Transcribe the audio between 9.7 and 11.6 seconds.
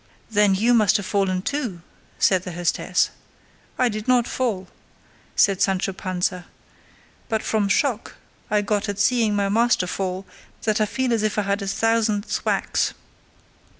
fall, my body aches so that I feel as if I had